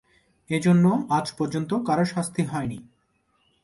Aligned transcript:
এজন্য 0.49 0.85
আজ 1.09 1.27
পর্যন্ত 1.37 1.71
কারো 1.87 2.05
শাস্তি 2.05 2.41
হয়নি। 2.43 2.79